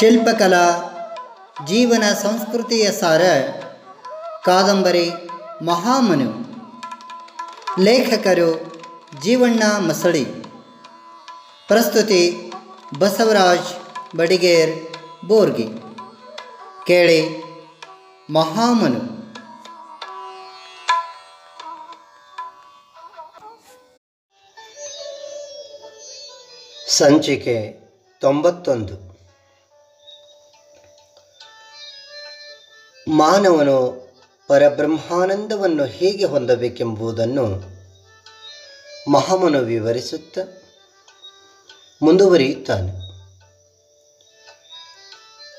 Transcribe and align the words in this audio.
ಶಿಲ್ಪಕಲಾ, 0.00 0.66
ಜೀವನ 1.66 2.12
ಸಂಸ್ಕೃತಿಯ 2.12 2.92
ಸಾರ, 2.92 3.22
ಕಾದಂಬರಿ, 4.44 5.10
ಮಹಾಮನು, 5.62 6.30
ಲೇಖಕರು, 7.82 8.72
ಜೀವಣ್ಣ 9.20 9.62
ಮಸಳಿ, 9.78 10.24
ಪ್ರಸ್ತುತಿ 11.68 12.52
ಬಸವರಾಜ್ 12.98 14.16
ಬಡಿಗೇರ್, 14.16 14.96
ಬೋರ್ಗಿ, 15.24 15.68
ಕೇಳಿ 16.86 17.42
ಮಹಾಮನು. 18.30 18.98
ಸಂಚಿಕೆ 26.90 27.72
ತೊಂಬತ್ತೊಂದು. 28.20 29.09
ಮಾನವನು 33.10 34.08
ಪರಬ್ರಹ್ಮಾನಂದವನ್ನು 34.48 35.84
ಹೇಗೆ 35.84 36.24
ಹೊಂದಬೇಕೆಂಬುದನ್ನು 36.24 37.62
ಮಹಾಮನು 39.10 39.58
ವಿವರಿಸುತ್ತ 39.58 40.38
ಮುಂದುವರಿಯುತ್ತಾನೆ. 42.02 42.92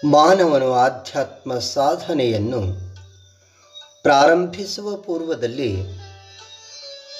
ಮಾನವನು 0.07 0.73
ಆಧ್ಯಾತ್ಮ 0.73 1.59
ಸಾಧನೆಯನ್ನು 1.59 2.61
ಪ್ರಾರಂಭಿಸುವ 4.03 4.95
ಪೂರ್ವದಲ್ಲಿ 4.95 5.81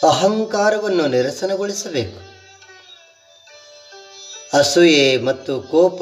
ಅಹಂಕಾರವನ್ನು 0.07 1.07
ನಿರಸನಗೊಳಿಸಬೇಕು. 1.07 2.31
ಅಸೂಯೆ 4.57 5.17
ಮತ್ತು 5.17 5.61
ಕೋಪ 5.61 6.01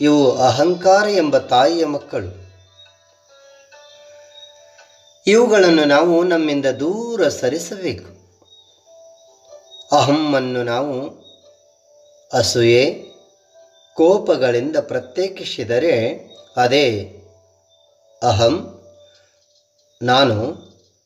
ಇವು 0.00 0.36
ಅಹಂಕಾರ 0.38 1.08
ಎಂಬ 1.08 1.38
ತಾಯಿಯ 1.38 1.86
ಮಕ್ಕಳು. 1.86 2.43
ಇವುಗಳನ್ನು 5.26 5.84
ನಾವು 5.84 6.24
ನಮ್ಮಿಂದ 6.24 6.66
ದೂರ 6.66 7.28
ಸರಿಸಬೇಕು. 7.28 8.14
ಅಹಮ್ಮನ್ನು 9.96 10.62
ನಾವು 10.62 11.24
ಅಸೂಯೆ, 12.32 13.04
ಕೋಪಗಳಿಂದ 13.94 14.76
ಪ್ರತ್ಯೇಕಿಸಿದರೆ 14.76 16.18
ಅದೇ 16.56 17.16
ಅಹಂ. 18.22 18.82
ನಾನು 20.02 20.54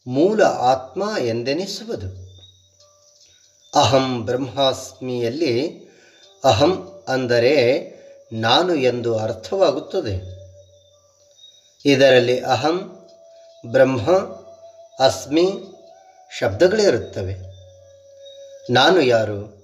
ಮೂಲ 0.06 0.42
ಆತ್ಮ 0.42 1.02
ಎಂದೆನಿಸುವುದು. 1.18 2.28
ಅಹಂ 3.74 4.26
ಬ್ರಹ್ಮಾಸ್ಮಿಯಲ್ಲಿ 4.26 5.88
ಅಹಂ 6.44 7.04
ಅಂದರೆ 7.08 7.82
ನಾನು 8.32 8.74
ಎಂದು 8.74 9.18
ಅರ್ಥವಾಗುತ್ತದೆ. 9.18 10.38
ಇದರಲ್ಲಿ 11.84 12.40
ಅಹಂ 12.40 12.97
ಬ್ರಹ್ಮ 13.66 14.10
ಅಸ್ಮಿ 15.04 15.50
ಶಬ್ದಗಳಿರುತ್ತವೆ. 16.38 17.34
ನಾನು 18.70 19.00
ಯಾರು 19.00 19.58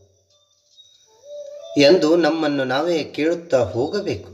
ಎಂದು 1.78 2.16
ನಮ್ಮನ್ನು 2.16 2.64
ನಾವೇ 2.64 3.04
ಕೇಳುತ್ತಾ 3.04 3.58
ಹೋಗಬೇಕು. 3.58 4.30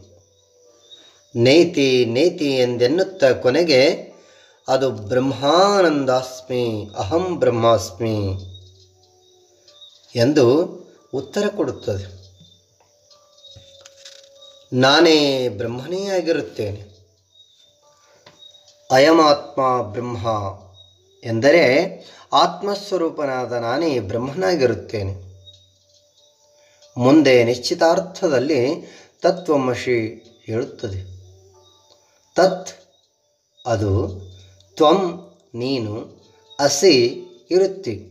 ನೇತಿ 1.37 2.05
ನೇತಿ 2.05 2.57
ಎಂದೆನ್ನುತ್ತ 2.57 3.25
ಕೊನೆಗೆ 3.25 4.13
ಅದು 4.69 4.91
ಬ್ರಹ್ಮಾನಂದಾಸ್ಮಿ, 4.91 6.91
ಅಹಂ 6.97 7.41
ಬ್ರಹ್ಮಾಸ್ಮಿ 7.41 8.39
ಎಂದು 10.17 10.77
ಉತ್ತರ 11.15 11.45
ಕೊಡುತ್ತದೆ. 11.57 12.21
ನಾನೇ 14.73 15.49
ಬ್ರಹ್ಮನೇ 15.49 16.07
ಆಗಿರುತ್ತೇನೆ. 16.07 17.00
ಅಯಮಾತ್ಮ 18.91 19.83
ಬ್ರಹ್ಮ 19.83 20.27
ಎಂದರೆ 21.25 21.85
ಆತ್ಮಸ್ವರೂಪನಾದ 22.33 23.53
ನಾನೇ 23.53 24.01
ಬ್ರಹ್ಮನಾಗಿರುತ್ತೇನೆ. 24.01 25.13
ಮುಂದೆ 26.99 27.45
ನಿಶ್ಚಿತಾರ್ಥದಲ್ಲಿ 27.45 28.91
ತತ್ವಮಶಿ 29.23 30.25
ಹೇಳುತ್ತದೆ. 30.47 31.21
ತತ್ 32.37 32.69
ಅದು 33.67 34.21
ತ್ವಂ 34.77 35.31
ನೀನು 35.55 36.23
ಅಸಿ 36.61 37.07
ಇರುತ್ತಿ. 37.51 38.11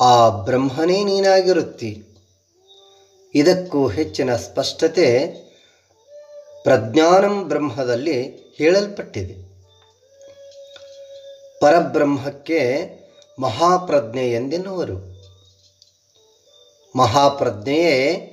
ಆ 0.00 0.28
ಬ್ರಹ್ಮನೇ 0.28 1.04
ನೀನಾಗಿರುತ್ತಿ. 1.04 2.04
ಇದಕ್ಕೂ 3.34 3.88
ಹೆಚ್ಚಿನ 3.88 4.36
ಸ್ಪಷ್ಟತೆ 4.36 5.28
ಪ್ರಜ್ಞಾನಂ 6.64 7.48
ಬ್ರಹ್ಮದಲ್ಲಿ 7.48 8.22
ಹೇಳಲ್ಪಟ್ಟಿದೆ. 8.58 9.47
ಪರಬ್ರಹ್ಮಕ್ಕೆ 11.60 12.90
ಮಹಾಪ್ರಜ್ಞೆ 13.38 14.32
ಎಂದೆನ್ನುವರು. 14.32 15.18
ಮಹಾಪ್ರಜ್ಞೆಯೇ 16.96 18.24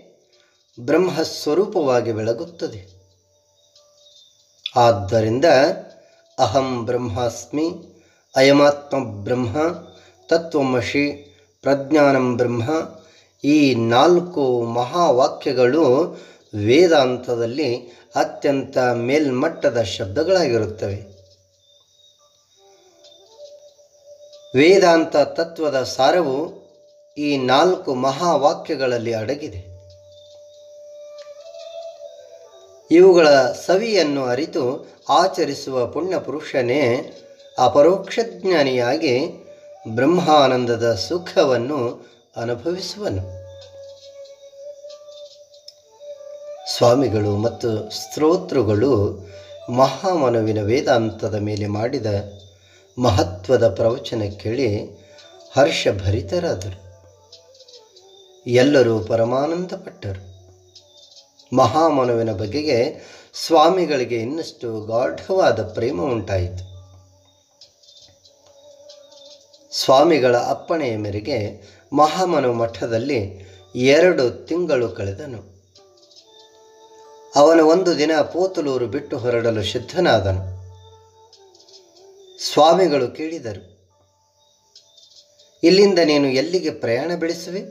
ಬ್ರಹ್ಮಸ್ವರೂಪವಾಗಿ 0.79 2.11
ಬೆಳಗುತ್ತದೆ. 2.11 2.95
ಆದ್ದರಿಂದ 4.75 5.45
ಅಹಂ 6.39 6.85
ಬ್ರಹ್ಮಾಸ್ಮಿ 6.85 7.71
ಅಯಮಾತ್ಮ 8.35 9.23
ಬ್ರಹ್ಮ 9.23 9.57
ತತ್ವಮಶಿ 10.29 11.11
ಪ್ರಜ್ಞಾನಂ 11.61 12.37
ಬ್ರಹ್ಮ 12.37 12.63
ಈ 13.43 13.75
ನಾಲ್ಕು 13.75 14.61
ಮಹಾವಾಕ್ಯಗಳು 14.61 16.17
ವೇದಾಂತದಲ್ಲಿ 16.65 17.75
ಅತ್ಯಂತ 18.15 18.77
ಮೇಲ್ಮಟ್ಟದ 18.77 19.81
ಶಬ್ದಗಳಾಗಿರುತ್ತವೆ. 19.81 21.14
ವೇದಾಂತ 24.55 25.17
ತತ್ವದ 25.17 25.83
ಸಾರವು 25.83 26.65
ಈ 27.17 27.37
ನಾಲ್ಕು 27.37 27.95
ಮಹಾವಾಕ್ಯಗಳಲ್ಲಿ 27.95 29.13
ಅಡಗಿದೆ. 29.13 29.75
ಇವುಗಳ 32.91 33.29
ಸವಿಯನ್ನು 33.41 34.25
ಅರಿತು 34.25 34.89
ಆಚರಿಸುವ 35.09 35.87
ಪುಣ್ಯಪುರುಷನೇ 35.87 37.11
ಅಪರೋಕ್ಷ 37.59 38.19
ಜ್ಞಾನಿಯಾಗಿ 38.31 39.45
ಬ್ರಹ್ಮಾನಂದದ 39.87 40.95
ಸುಖವನ್ನು 40.95 42.09
ಅನುಭವಿಸುವನು. 42.37 43.45
ಸ್ವಾಮಿಗಳು 46.77 47.37
ಮತ್ತು 47.37 47.89
ಸ್ತೋತೃಗಳು 47.89 49.19
ಮಹಾಮನುವಿನ 49.69 50.61
ವೇದಾಂತದ 50.63 51.35
ಮೇಲೆ 51.35 51.67
ಮಾಡಿದ 51.67 52.05
ಮಹತ್ವದ 52.97 53.75
ಪ್ರವಚನ 53.75 54.21
ಕೇಳಿ 54.29 54.85
ಹರ್ಷಭರಿತರಾದರು. 55.55 56.85
ಎಲ್ಲರೂ 58.47 58.99
ಪರಮಾನಂದಪಟ್ಟರು. 58.99 60.35
ಮಹಾಮನುವಿನ 61.55 62.31
ಬಗೆಗೆ 62.31 63.01
ಸ್ವಾಮಿಗಳಿಗೆ 63.47 64.15
ಇನ್ನಷ್ಟು 64.15 64.85
ಗಾಢವಾದ 64.85 65.73
ಪ್ರೇಮ 65.73 66.01
ಉಂಟಾಯಿತು. 66.01 66.75
ಸ್ವಾಮಿಗಳ 69.75 70.37
ಅಪ್ಪಣೆಯ 70.37 70.97
ಮೇರೆಗೆ 70.97 71.61
ಮಹಾಮನು 71.93 72.53
ಮಠದಲ್ಲಿ 72.53 73.49
ಎರಡು 73.75 74.45
ತಿಂಗಳು 74.45 74.89
ಕಳೆದನು. 74.89 75.55
ಅವನು 77.35 77.67
ಒಂದು 77.67 77.97
ದಿನ 77.97 78.11
ಪೋತಲೂರು 78.21 78.87
ಬಿಟ್ಟು 78.87 79.17
ಹೊರಡಲು 79.17 79.63
ಸಿದ್ಧನಾದನು. 79.63 80.54
ಸ್ವಾಮಿಗಳು 82.39 83.07
ಕೇಳಿದರು, 83.07 83.63
ಇಲ್ಲಿಂದ 85.63 85.99
ನೀನು 86.05 86.27
ಎಲ್ಲಿಗೆ 86.27 86.71
ಪ್ರಯಾಣ 86.71 87.11
ಬೆಳೆಸುವೆ? 87.15 87.61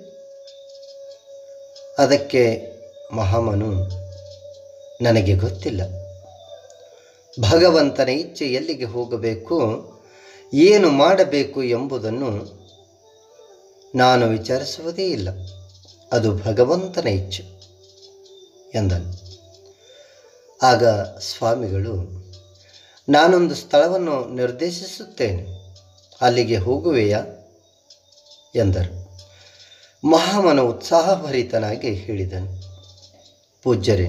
ಅದಕ್ಕೆ 1.98 2.42
ಮಹಾಮನು, 3.12 3.70
ನನಗೆ 5.02 5.34
ಗೊತ್ತಿಲ್ಲ. 5.36 5.82
ಭಗವಂತನ 7.40 8.08
ಇಚ್ಛೆ 8.08 8.44
ಎಲ್ಲಿಗೆ 8.44 8.84
ಹೋಗಬೇಕು, 8.84 9.58
ಏನು 10.54 10.90
ಮಾಡಬೇಕು 10.90 11.62
ಎಂಬುದನ್ನು 11.62 12.30
ನಾನು 13.94 14.26
ವಿಚಾರಿಸುವುದೇ 14.26 15.06
ಇಲ್ಲ. 15.06 15.28
ಅದು 16.12 16.34
ಭಗವಂತನ 16.36 17.08
ಇಚ್ಛೆ 17.08 17.44
ಎಂದನು. 18.74 19.24
ಆಗ 20.62 20.84
ಸ್ವಾಮಿಗಳು 21.18 22.24
ನಾನೊಂದು 23.08 23.54
ಸ್ಥಳವನ್ನು 23.54 24.34
ನಿರ್ದೇಶಿಸುತ್ತೇನೆ. 24.34 25.46
ಅಲ್ಲಿಗೆ 26.20 26.56
ಹೋಗುವೆಯಾ? 26.56 27.24
ಎಂದರು. 28.54 29.04
ಮಹಾಮನ 30.08 30.60
ಉತ್ಸಾಹಭರಿತನಾಗಿ 30.60 31.94
ಹೇಳಿದನು. 31.94 32.62
ಪೂಜ್ಯರೇ, 33.62 34.06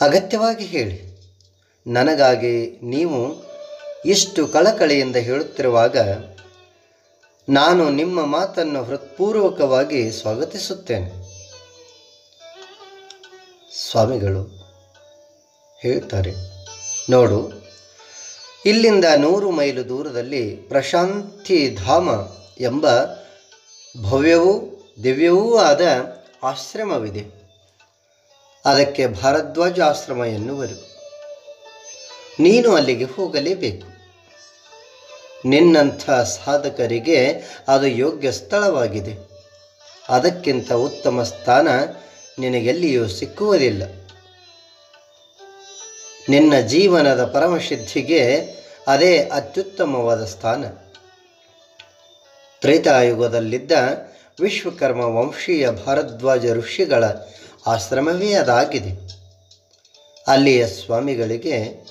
ಅಗತ್ಯವಾಗಿ 0.00 0.64
ಹೇಳಿ. 0.64 1.10
ನನಗಾಗಿ 1.86 2.78
ನೀವು 2.82 3.46
ಇಷ್ಟು 4.04 4.48
ಕಳಕಳಿಯಿಂದ 4.48 5.16
ಹೇಳುತ್ತಿರುವಾಗ 5.16 5.96
ನಾನು 7.48 7.90
ನಿಮ್ಮ 7.90 8.26
ಮಾತನ್ನು 8.26 8.84
ಹೃತ್ಪೂರ್ವಕವಾಗಿ 8.84 10.12
ಸ್ವಾಗತಿಸುತ್ತೇನೆ. 10.12 11.10
ಸ್ವಾಮಿಗಳು 13.90 14.42
ಹೇಳ್ತಾರೆ 15.78 16.34
ನೋಡು 17.10 17.59
ಇಲ್ಲಿಂದ 18.66 19.04
ನೂರು 19.16 19.50
ಮೈಲು 19.50 19.88
ದೂರದಲ್ಲಿ 19.88 20.56
ಪ್ರಶಾಂತಿ 20.56 21.76
ಧಾಮ 21.84 22.10
ಎಂಬ 22.60 22.86
ಭವ್ಯವೂ 24.10 24.82
ದಿವ್ಯವೂ 25.04 25.56
ಆದ 25.56 25.80
ಆಶ್ರಮವಿದೆ. 26.42 27.24
ಅದಕ್ಕೆ 28.64 29.06
ಭಾರದ್ವಾಜ 29.06 29.80
ಆಶ್ರಮ 29.80 30.24
ಎನ್ನುವರು. 30.24 30.98
ನೀನು 32.40 32.74
ಅಲ್ಲಿಗೆ 32.74 33.04
ಹೋಗಲೇಬೇಕು. 33.04 33.86
ನಿನ್ನಂಥ 35.48 36.10
ಸಾಧಕರಿಗೆ 36.10 37.32
ಅದು 37.68 37.86
ಯೋಗ್ಯ 37.86 38.32
ಸ್ಥಳವಾಗಿದೆ. 38.32 39.30
ಅದಕ್ಕಿಂತ 40.08 40.72
ಉತ್ತಮ 40.72 41.22
ಸ್ಥಾನ 41.22 41.68
ನಿನಗೆಲ್ಲಿಯೂ 42.38 43.08
ಸಿಕ್ಕುವುದಿಲ್ಲ. 43.08 43.99
ನಿನ್ನ 46.30 46.60
ಜೀವನದ 46.60 47.24
ಪರಮಸಿದ್ಧಿಗೆ 47.24 48.38
ಅದೇ 48.86 49.18
ಅತ್ಯುತ್ತಮವಾದ 49.18 50.24
ಸ್ಥಾನ. 50.24 50.64
ತ್ರೇತಾಯುಗದಲ್ಲಿದ್ದ 52.60 53.72
ವಿಶ್ವಕರ್ಮ 54.40 55.00
ವಂಶೀಯ 55.00 55.70
ಭಾರದ್ವಾಜ 55.70 56.52
ಋಷಿಗಳ 56.52 57.04
ಆಶ್ರಮವೇ 57.66 58.32
ಅದಾಗಿದೆ. 58.32 58.92
ಅಲ್ಲಿಯ 60.28 60.66
ಸ್ವಾಮಿಗಳಿಗೆ 60.66 61.86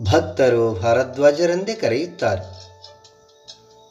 ಭಕ್ತರು 0.00 0.72
ಭಾರದ್ವಾಜರೆಂದೇ 0.72 1.74
ಕರೆಯುತ್ತಾರೆ. 1.74 2.44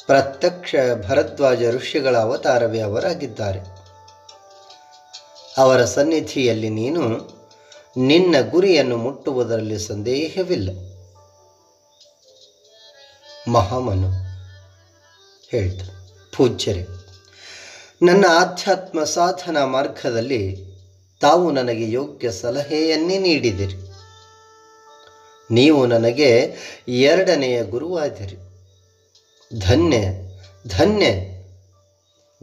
ಪ್ರತ್ಯಕ್ಷ 0.06 0.76
ಭರದ್ವಾಜ 1.08 1.64
ಋಷಿಗಳ 1.70 2.18
ಅವತಾರವೇ 2.18 2.80
ಅವರಾಗಿದ್ದಾರೆ. 2.80 3.60
ಅವರ 5.58 5.86
ಸನ್ನಿಧಿಯಲ್ಲಿ 5.86 6.70
ನೀನು 6.70 7.33
ನಿನ್ನ 7.98 8.36
ಗುರಿಯನ್ನು 8.50 8.98
ಮುಟ್ಟುವುದರಲ್ಲಿ 8.98 9.80
ಸಂದೇಹವಿಲ್ಲ. 9.80 10.70
ಮಹಾಮನು 13.52 14.12
ಹೇಳ್ತ 15.50 15.84
ಪೂಜ್ಯರೇ, 16.38 16.86
ನನ್ನ 18.02 18.26
ಆಧ್ಯಾತ್ಮ 18.30 19.04
ಸಾಧನ 19.04 19.64
ಮಾರ್ಗದಲ್ಲಿ 19.64 20.74
ತಾವು 21.22 21.52
ನನಗೆ 21.52 21.92
ಯೋಗ್ಯ 21.92 22.32
ಸಲಹೆಯನ್ನೇ 22.32 23.18
ನೀಡಿದಿರಿ. 23.18 23.76
ನೀವು 25.52 25.86
ನನಗೆ 25.86 26.54
ಎರಡನೆಯ 26.88 27.64
ಗುರುವಾದಿರಿ. 27.64 28.36
ಧನ್ಯ 29.60 29.98
ಧನ್ಯ 30.68 31.06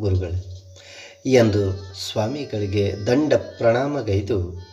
ಗುರುಗಳೇ 0.01 0.63
ಎಂದು 1.27 1.95
ಸ್ವಾಮಿಗಳಿಗೆ 1.95 2.95
ದಂಡ 3.07 3.35
ಪ್ರಣಾಮಗೈದು 3.35 4.70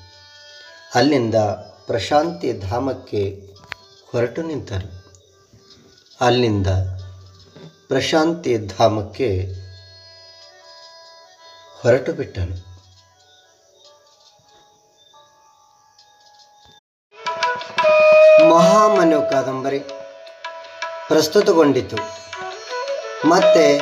ಅಲ್ಲಿಂದ 0.95 1.35
ಪ್ರಶಾಂತಿ 1.85 2.53
ಧಾಮಕ್ಕೆ 2.53 3.47
ಹೊರಟು 4.11 4.41
ನಿಂತರು 4.41 5.07
ಅಲ್ಲಿಂದ 6.21 6.67
ಪ್ರಶಾಂತಿ 7.87 8.57
ಧಾಮಕ್ಕೆ 8.57 9.43
ಹೊರಟು 11.81 12.13
ಬಿಟ್ಟನು. 12.13 12.67
ಮಹಾಮನು 18.49 19.29
ಕಾದಂಬರಿ 19.29 19.79
ಪ್ರಸ್ತುತಗೊಂಡಿತು. 21.07 21.95
ಮತ್ತೆ 23.27 23.77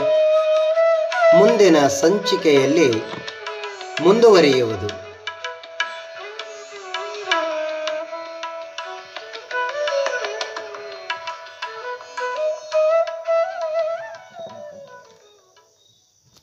ಮುಂದಿನ 1.38 1.88
ಸಂಚಿಕೆಯಲ್ಲಿ 1.88 2.92
ಮುಂದುವರಿಯುವುದು. 4.02 5.05